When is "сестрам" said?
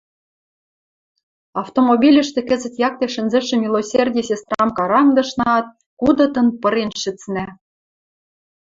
4.29-4.69